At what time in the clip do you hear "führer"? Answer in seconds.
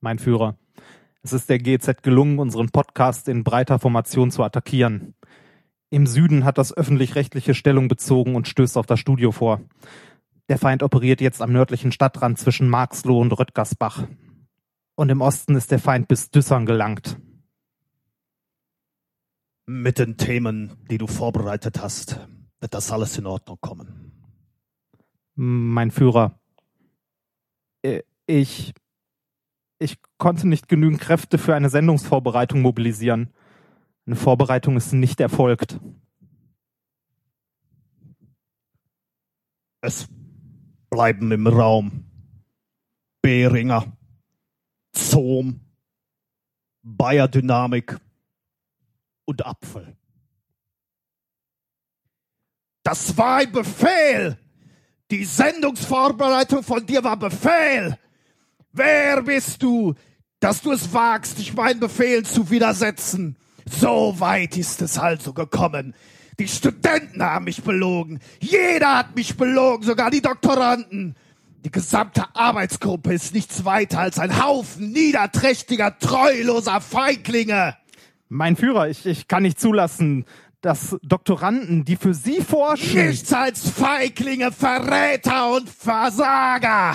0.18-0.58, 25.90-26.38, 78.56-78.90